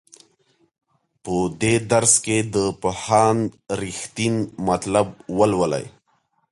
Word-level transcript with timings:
په 1.23 1.35
دې 1.61 1.75
درس 1.91 2.13
کې 2.25 2.37
د 2.53 2.55
پوهاند 2.81 3.41
رښتین 3.81 4.35
مطلب 4.67 5.07
ولولئ. 5.37 5.85